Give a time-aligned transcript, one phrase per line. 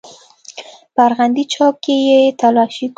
[0.93, 2.89] په ارغندې چوک کښې يې تلاشي کړو.